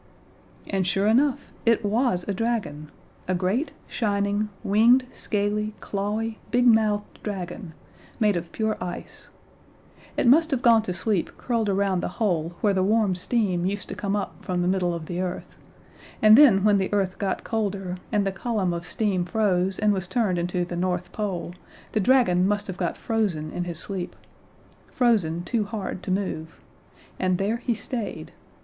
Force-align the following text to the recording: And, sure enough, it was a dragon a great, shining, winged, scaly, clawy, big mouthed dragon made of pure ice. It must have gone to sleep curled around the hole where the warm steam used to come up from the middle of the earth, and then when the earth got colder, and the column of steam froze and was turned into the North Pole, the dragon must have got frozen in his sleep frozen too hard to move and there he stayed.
And, 0.65 0.87
sure 0.87 1.05
enough, 1.05 1.51
it 1.63 1.85
was 1.85 2.25
a 2.27 2.33
dragon 2.33 2.89
a 3.27 3.35
great, 3.35 3.71
shining, 3.87 4.49
winged, 4.63 5.05
scaly, 5.11 5.75
clawy, 5.79 6.39
big 6.49 6.65
mouthed 6.65 7.21
dragon 7.21 7.75
made 8.19 8.35
of 8.35 8.51
pure 8.51 8.83
ice. 8.83 9.29
It 10.17 10.25
must 10.25 10.49
have 10.49 10.63
gone 10.63 10.81
to 10.81 10.93
sleep 10.95 11.37
curled 11.37 11.69
around 11.69 11.99
the 11.99 12.07
hole 12.17 12.55
where 12.61 12.73
the 12.73 12.81
warm 12.81 13.13
steam 13.13 13.63
used 13.67 13.87
to 13.89 13.93
come 13.95 14.15
up 14.15 14.43
from 14.43 14.63
the 14.63 14.67
middle 14.67 14.95
of 14.95 15.05
the 15.05 15.21
earth, 15.21 15.55
and 16.19 16.35
then 16.35 16.63
when 16.63 16.79
the 16.79 16.91
earth 16.91 17.19
got 17.19 17.43
colder, 17.43 17.95
and 18.11 18.25
the 18.25 18.31
column 18.31 18.73
of 18.73 18.87
steam 18.87 19.23
froze 19.23 19.77
and 19.77 19.93
was 19.93 20.07
turned 20.07 20.39
into 20.39 20.65
the 20.65 20.75
North 20.75 21.11
Pole, 21.11 21.53
the 21.91 21.99
dragon 21.99 22.47
must 22.47 22.65
have 22.65 22.77
got 22.77 22.97
frozen 22.97 23.51
in 23.51 23.65
his 23.65 23.77
sleep 23.77 24.15
frozen 24.91 25.43
too 25.43 25.63
hard 25.63 26.01
to 26.01 26.09
move 26.09 26.59
and 27.19 27.37
there 27.37 27.57
he 27.57 27.75
stayed. 27.75 28.31